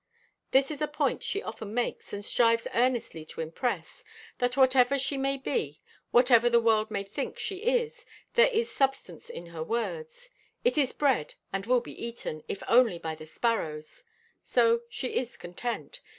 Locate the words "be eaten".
11.81-12.41